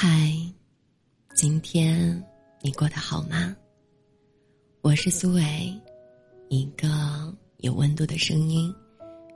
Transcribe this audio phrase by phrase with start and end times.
[0.00, 0.32] 嗨，
[1.34, 2.24] 今天
[2.60, 3.56] 你过得好吗？
[4.80, 5.74] 我是苏伟，
[6.48, 8.72] 一个有温度的声音，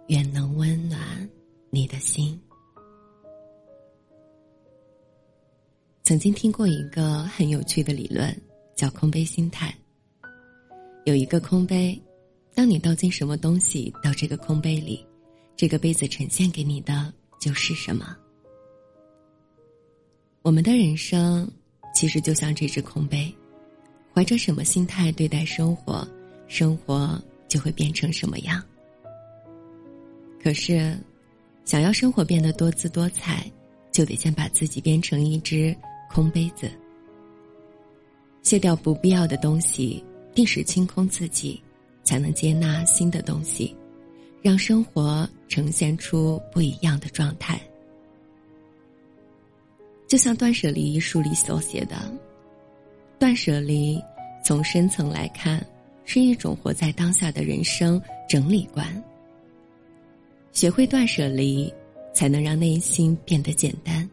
[0.06, 1.28] 愿能温暖
[1.70, 2.40] 你的心。
[6.04, 8.32] 曾经听过一个很有趣的理论，
[8.76, 9.76] 叫空杯心态。
[11.06, 12.00] 有一个空杯，
[12.54, 15.04] 当你倒进什么东西到这个空杯里，
[15.56, 18.16] 这个杯子呈现给你的就是什么。
[20.42, 21.48] 我们的人生
[21.94, 23.32] 其实就像这只空杯，
[24.12, 26.06] 怀着什么心态对待生活，
[26.48, 28.60] 生活就会变成什么样。
[30.42, 30.98] 可是，
[31.64, 33.48] 想要生活变得多姿多彩，
[33.92, 35.74] 就得先把自己变成一只
[36.10, 36.68] 空杯子，
[38.42, 41.62] 卸掉不必要的东西，定时清空自己，
[42.02, 43.76] 才能接纳新的东西，
[44.42, 47.62] 让生活呈现出不一样的状态。
[50.12, 51.96] 就像《断舍离》一书里所写的，
[53.18, 53.98] 断舍离
[54.44, 55.66] 从深层来看，
[56.04, 58.86] 是一种活在当下的人生整理观。
[60.52, 61.72] 学会断舍离，
[62.12, 64.06] 才能让内心变得简单；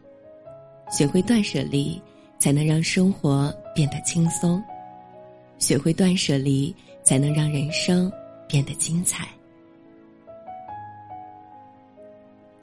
[0.90, 2.00] 学会断舍离，
[2.38, 4.58] 才能让生活变得轻松；
[5.58, 6.74] 学会断舍离，
[7.04, 8.10] 才能让人生
[8.48, 9.28] 变得精彩。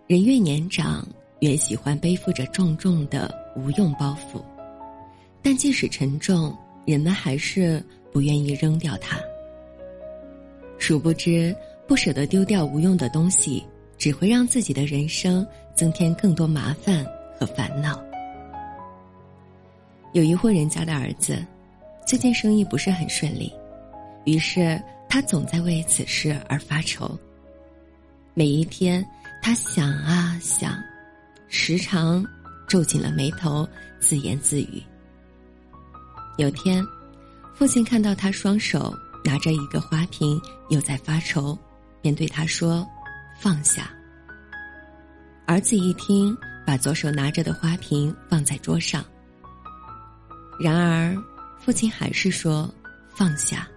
[0.07, 1.07] 人越年长。
[1.39, 4.41] 越喜欢背负着重重的无用包袱，
[5.41, 9.19] 但即使沉重，人们还是不愿意扔掉它。
[10.79, 11.55] 殊不知，
[11.87, 13.63] 不舍得丢掉无用的东西，
[13.97, 17.05] 只会让自己的人生增添更多麻烦
[17.39, 18.01] 和烦恼。
[20.13, 21.45] 有一户人家的儿子，
[22.05, 23.53] 最近生意不是很顺利，
[24.25, 27.15] 于是他总在为此事而发愁。
[28.33, 29.05] 每一天，
[29.41, 30.73] 他想啊想。
[31.49, 32.25] 时常
[32.67, 33.67] 皱紧了眉头，
[33.99, 34.83] 自言自语。
[36.37, 36.85] 有天，
[37.55, 40.39] 父亲看到他双手拿着一个花瓶，
[40.69, 41.57] 又在发愁，
[42.01, 42.85] 便对他说
[43.39, 43.89] ：“放下。”
[45.47, 49.03] 儿子一听，把左手拿着的花瓶放在桌上。
[50.59, 51.15] 然而，
[51.57, 52.69] 父亲还是说
[53.07, 53.67] ：“放下。”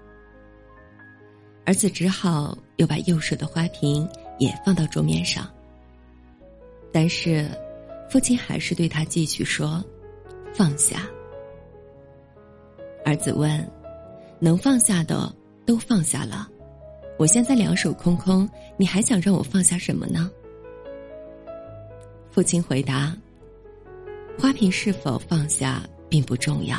[1.65, 4.09] 儿子只好又把右手的花瓶
[4.39, 5.49] 也放到桌面上。
[6.93, 7.49] 但是，
[8.11, 9.83] 父亲还是对他继续说
[10.53, 11.09] ：“放下。”
[13.07, 13.65] 儿子问
[14.41, 15.33] ：“能放下的
[15.65, 16.49] 都放下了，
[17.19, 20.29] 我现在两手空空，你还想让我放下什么呢？”
[22.33, 23.17] 父亲回答
[24.37, 26.79] ：“花瓶是否放下并不重要，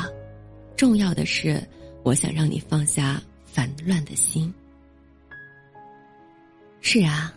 [0.76, 1.66] 重要的是，
[2.02, 4.52] 我想让你放下烦乱的心。”
[6.82, 7.32] 是啊。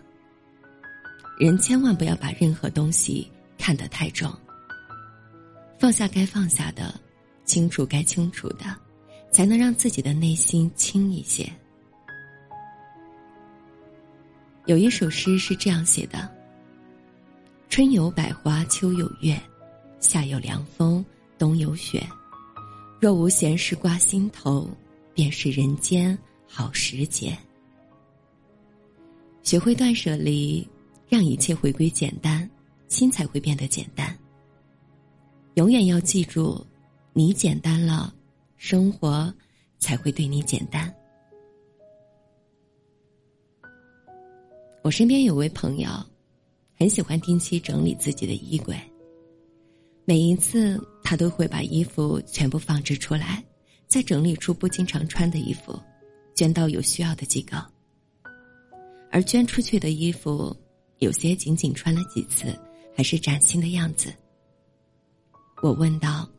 [1.37, 3.29] 人千万不要把任何东西
[3.65, 4.31] 看得太重，
[5.79, 6.93] 放下该放下的，
[7.45, 8.65] 清楚该清楚的，
[9.31, 11.51] 才能让自己的内心轻一些。
[14.67, 16.29] 有一首诗是这样写的
[17.67, 19.35] ：“春有百花，秋有月，
[19.99, 21.03] 夏有凉风，
[21.35, 22.07] 冬有雪。
[23.01, 24.69] 若无闲事挂心头，
[25.11, 26.15] 便是人间
[26.47, 27.35] 好时节。”
[29.41, 30.69] 学会断舍离。
[31.07, 32.49] 让一切回归简单，
[32.87, 34.17] 心才会变得简单。
[35.55, 36.65] 永远要记住，
[37.13, 38.13] 你简单了，
[38.57, 39.33] 生活
[39.79, 40.93] 才会对你简单。
[44.83, 45.89] 我身边有位朋友，
[46.77, 48.77] 很喜欢定期整理自己的衣柜。
[50.05, 53.43] 每一次，他都会把衣服全部放置出来，
[53.87, 55.79] 再整理出不经常穿的衣服，
[56.35, 57.57] 捐到有需要的机构。
[59.11, 60.55] 而捐出去的衣服。
[60.99, 62.57] 有些仅仅穿了几次，
[62.95, 64.13] 还是崭新的样子。
[65.61, 66.29] 我问道：“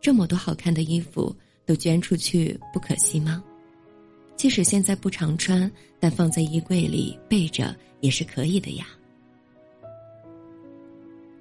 [0.00, 1.34] 这么多好看的衣服
[1.64, 3.42] 都捐出去，不可惜吗？
[4.36, 8.86] 即使现在不常穿，但放在衣柜里备着也是可以的呀。”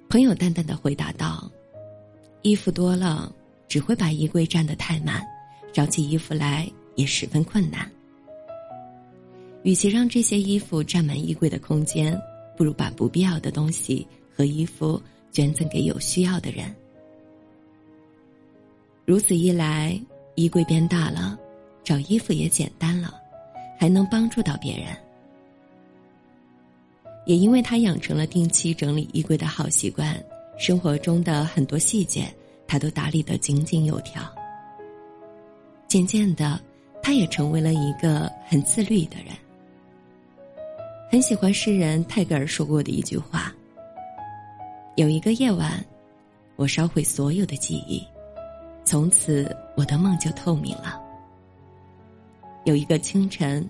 [0.09, 1.51] 朋友淡淡的回答道
[2.43, 3.33] ：“衣服多了，
[3.67, 5.25] 只会把衣柜占得太满，
[5.73, 7.89] 找起衣服来也十分困难。”
[9.63, 12.19] 与其让这些衣服占满衣柜的空间，
[12.57, 14.05] 不如把不必要的东西
[14.41, 14.99] 和衣服
[15.31, 16.65] 捐赠给有需要的人。
[19.05, 20.01] 如此一来，
[20.33, 21.37] 衣柜变大了，
[21.83, 23.13] 找衣服也简单了，
[23.77, 24.87] 还能帮助到别人。
[27.27, 30.19] 也因为他养成了定期整理衣柜的好习惯，
[30.57, 32.25] 生活中的很多细节
[32.65, 34.23] 他都打理得井井有条。
[35.87, 36.59] 渐渐的，
[37.03, 39.35] 他也成为了一个很自律的人。
[41.11, 43.53] 很喜欢诗人泰戈尔说过的一句话
[44.95, 45.83] ：“有一个夜晚，
[46.57, 48.05] 我烧毁所有的记忆，
[48.83, 51.01] 从此我的梦就透明了。
[52.65, 53.67] 有一个清晨，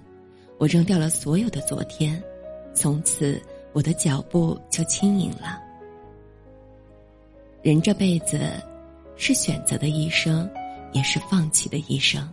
[0.57, 2.21] 我扔掉了所有的昨天，
[2.73, 3.39] 从此
[3.71, 5.62] 我的脚步就轻盈了。
[7.62, 8.39] 人这辈子，
[9.15, 10.50] 是选择的一生，
[10.91, 12.27] 也是放弃的一生。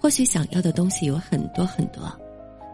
[0.00, 2.12] 或许想要的东西有很多很多，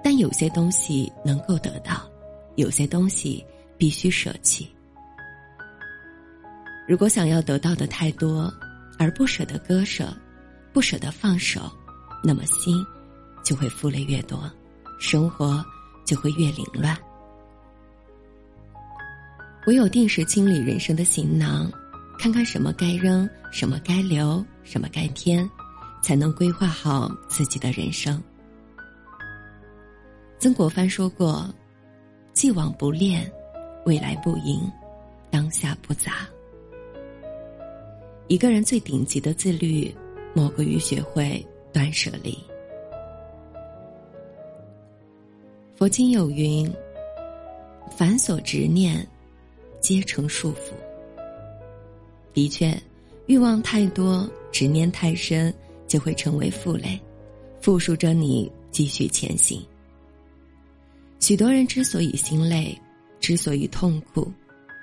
[0.02, 2.10] 但有些东西能够得到，
[2.56, 3.44] 有些东西
[3.82, 4.73] 必须舍弃。
[6.87, 8.49] 如果想要得到的太多，
[8.96, 10.17] 而不舍得割舍，
[10.73, 11.69] 不舍得放手，
[12.23, 12.76] 那么心
[13.43, 14.49] 就会负累越多，
[15.00, 15.64] 生活
[16.05, 16.96] 就会越凌乱。
[19.67, 21.69] 唯有定时清理人生的行囊，
[22.20, 25.50] 看看什么该扔，什么该留，什么该添，
[26.05, 28.23] 才能规划好自己的人生。
[30.38, 31.52] 曾国藩说过
[32.32, 33.28] ：“既往不恋，
[33.84, 34.61] 未来不迎，
[35.31, 36.29] 当下不杂。”
[38.29, 39.94] 一个人最顶级的自律，
[40.34, 42.38] 莫过于学会断舍离。
[45.75, 46.73] 佛经有云
[47.96, 49.06] ：“凡所执念，
[49.81, 50.73] 皆成束缚。”
[52.32, 52.75] 的确，
[53.26, 55.52] 欲望太多，执念太深，
[55.87, 56.99] 就会成为负累，
[57.61, 59.61] 缚束着你继续前行。
[61.20, 62.78] 许多人之所以心累，
[63.22, 64.30] 之所以痛苦，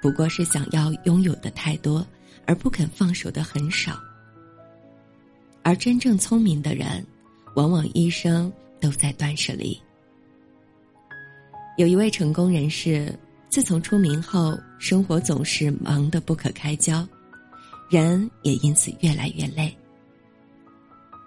[0.01, 2.03] 不过是想要拥有的太多。
[2.45, 4.01] 而不肯放手的很少，
[5.61, 7.05] 而真正聪明的人，
[7.55, 8.51] 往往一生
[8.81, 9.79] 都在断舍离。
[11.77, 13.13] 有一位成功人士，
[13.49, 17.07] 自从出名后，生活总是忙得不可开交，
[17.87, 19.71] 人也因此越来越累。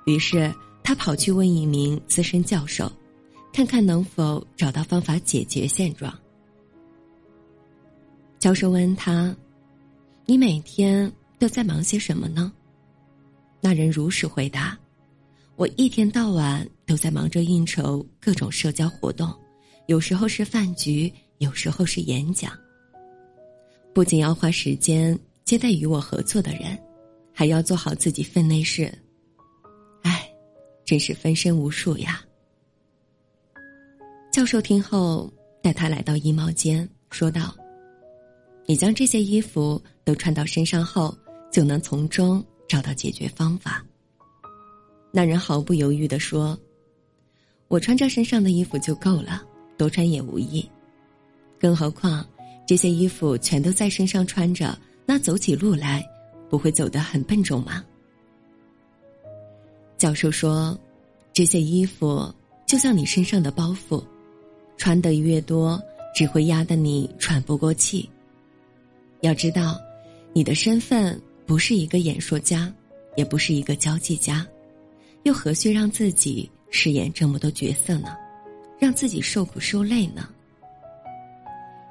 [0.07, 2.91] 于是他跑去问一名资深教授，
[3.53, 6.13] 看看能否找到方法解决现状。
[8.43, 9.33] 教授问他。
[10.27, 12.53] 你每天都在忙些什么呢？
[13.61, 14.77] 那人如实回答
[15.55, 19.33] ：“我一天到晚都在忙着应酬各种社交活动，
[19.87, 22.53] 有时候是饭局，有时候是演讲。
[23.95, 26.77] 不仅要花时间接待与我合作的人，
[27.33, 28.93] 还要做好自己分内事。
[30.03, 30.29] 唉，
[30.85, 32.21] 真是分身无术呀。”
[34.33, 37.57] 教授听后带他来到衣帽间，说道。
[38.67, 41.17] 你将这些衣服都穿到身上后，
[41.51, 43.85] 就能从中找到解决方法。
[45.11, 46.59] 那人毫不犹豫地说
[47.69, 49.43] ：“我穿着身上的衣服就够了，
[49.77, 50.67] 多穿也无益。
[51.61, 52.27] 更何况，
[52.67, 56.03] 这些衣服全都在身上穿着，那走起路来
[56.49, 57.85] 不会走得很笨重吗？”
[59.99, 60.79] 教授说
[61.35, 62.33] ：“这些衣服
[62.65, 64.03] 就像你身上的包袱，
[64.77, 65.81] 穿的越多，
[66.15, 68.09] 只会压得你喘不过气。”
[69.23, 69.81] 要知道，
[70.33, 72.73] 你的身份不是一个演说家，
[73.17, 74.45] 也不是一个交际家，
[75.23, 78.17] 又何须让自己饰演这么多角色呢？
[78.81, 80.29] 让自己受苦受累呢？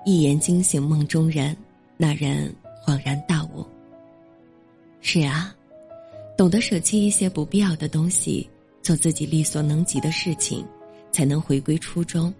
[0.05, 1.55] 一言惊醒梦中人，
[1.95, 2.53] 那人
[2.85, 3.65] 恍然大悟。
[4.99, 5.55] 是啊，
[6.37, 8.49] 懂得舍弃一些不必要的东西，
[8.81, 10.65] 做自己力所能及的事情，
[11.13, 12.33] 才能回归初衷，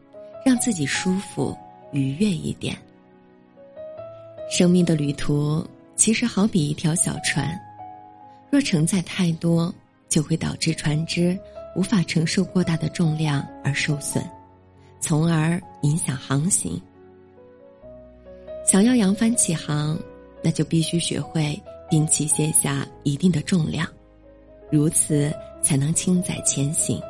[0.45, 1.57] 让自己舒服
[1.93, 2.77] 愉悦一点。
[4.51, 5.65] 生命的旅途
[5.95, 7.57] 其实好比一条小船，
[8.49, 9.73] 若承载太多，
[10.09, 11.39] 就会导致船只
[11.73, 14.21] 无法承受过大的重量而受损，
[14.99, 16.79] 从而影响航行。
[18.65, 19.97] 想要扬帆起航，
[20.43, 21.57] 那就必须学会
[21.89, 23.87] 定期卸下一定的重量，
[24.69, 27.01] 如此才能轻载前行。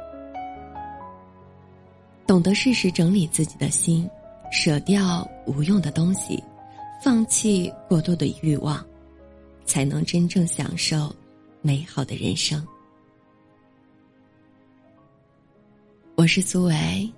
[2.27, 4.07] 懂得适时整理自己的心，
[4.51, 6.41] 舍掉无用的东西。
[7.03, 8.85] 放弃过多的欲望，
[9.65, 11.11] 才能真正享受
[11.59, 12.63] 美好的人生。
[16.15, 17.11] 我是苏维，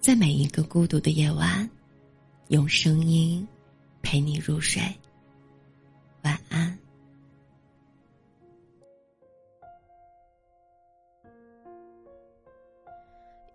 [0.00, 1.70] 在每一个孤独的夜晚，
[2.48, 3.46] 用声音
[4.02, 4.82] 陪你入睡。
[6.22, 6.76] 晚安。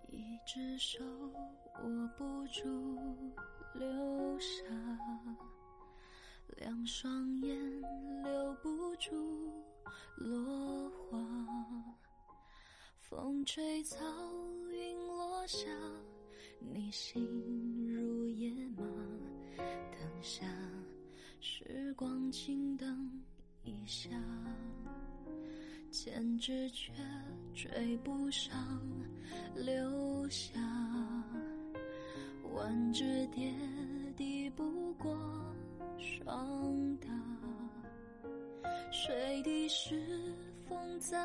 [0.08, 1.03] 一只手
[1.83, 2.97] 握不住。
[3.73, 4.65] 流沙，
[6.57, 7.81] 两双眼
[8.21, 9.50] 留不住
[10.17, 11.17] 落花。
[13.00, 13.97] 风吹草，
[14.69, 15.69] 云落下，
[16.59, 18.83] 你心如野马。
[19.57, 20.45] 等下，
[21.39, 23.09] 时光静等
[23.63, 24.09] 一下，
[25.91, 26.91] 千纸却
[27.53, 28.53] 追不上
[29.55, 30.59] 留下。
[32.53, 33.53] 万只蝶
[34.15, 35.17] 抵不过
[35.98, 37.08] 霜打。
[38.91, 40.34] 水滴是
[40.67, 41.17] 风在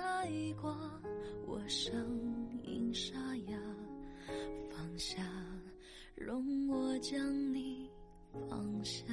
[0.61, 0.77] 刮，
[1.47, 1.95] 我声
[2.63, 3.15] 音沙
[3.49, 3.59] 哑。
[4.71, 5.23] 放下，
[6.15, 7.19] 容我将
[7.53, 7.91] 你
[8.49, 9.05] 放下。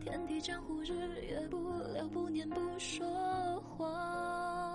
[0.00, 0.92] 天地江湖，日
[1.28, 1.56] 月不
[1.92, 4.65] 留，不念不说话。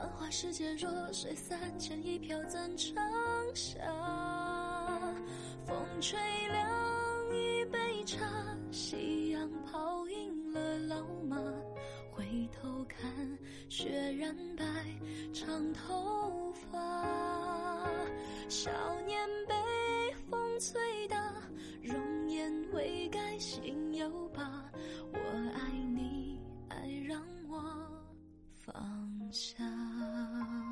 [0.00, 2.96] 繁华世界，弱水三千，一瓢怎盛
[3.54, 3.78] 下？
[5.66, 6.66] 风吹凉
[7.34, 8.26] 一杯茶，
[8.72, 11.36] 夕阳泡赢了老马。
[12.10, 13.38] 回头看，
[13.68, 14.64] 雪染白
[15.34, 17.86] 长头发。
[18.48, 18.70] 少
[19.02, 19.54] 年被
[20.30, 21.30] 风吹大，
[21.82, 24.64] 容颜未改心有疤。
[25.12, 25.18] 我
[25.54, 26.40] 爱你，
[26.70, 27.60] 爱让我
[28.56, 28.74] 放
[29.32, 30.69] 下。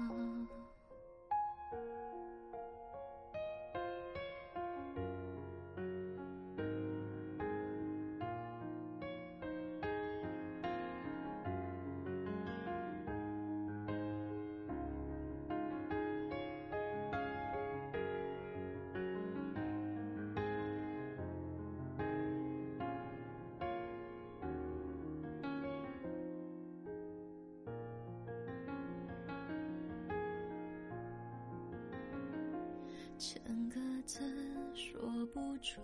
[33.18, 34.20] 千个字
[34.76, 35.00] 说
[35.34, 35.80] 不出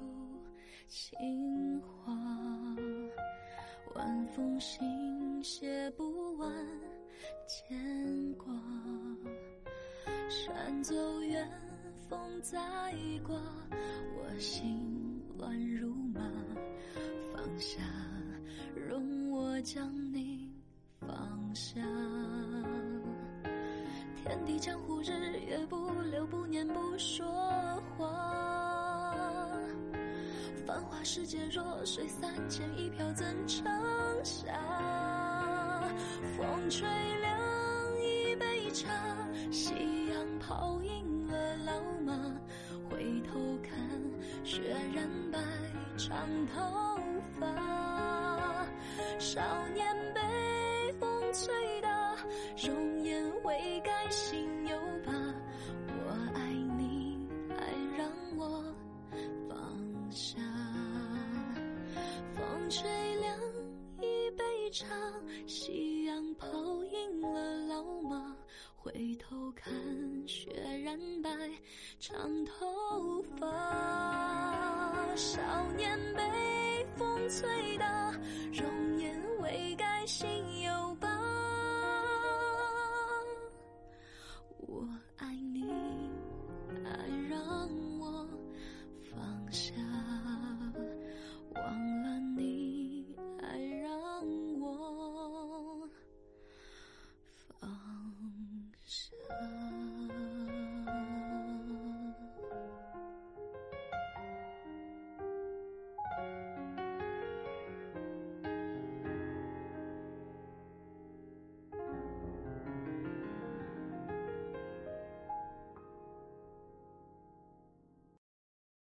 [0.87, 2.15] 情话，
[3.97, 6.49] 晚风信写不完
[7.49, 8.47] 牵挂。
[10.29, 11.51] 山走远，
[12.09, 12.57] 风在
[13.27, 13.37] 刮，
[14.17, 16.21] 我心乱如麻。
[17.33, 17.83] 放下，
[18.77, 20.53] 容我将你
[21.01, 21.81] 放下。
[24.25, 25.77] 天地江湖，日月不
[26.11, 27.27] 留，不念不说
[27.95, 28.09] 话。
[30.67, 33.63] 繁华世界，弱水三千，一瓢怎盛
[34.25, 34.51] 下？
[36.39, 36.89] 风吹
[37.21, 37.39] 凉
[38.01, 38.91] 一杯茶，
[39.51, 39.75] 夕
[40.09, 42.15] 阳泡赢了老马。
[42.89, 43.79] 回头看，
[44.43, 45.39] 雪染白
[45.99, 46.63] 长头
[47.39, 48.67] 发。
[49.19, 49.43] 少
[49.75, 51.53] 年被风吹
[51.83, 52.17] 大，
[52.57, 53.94] 容颜未改。
[68.85, 69.73] 回头看
[70.29, 70.53] 雪
[70.85, 71.31] 染白
[71.99, 75.41] 长头发少
[75.73, 78.13] 年被风吹大
[78.53, 80.29] 容颜未改心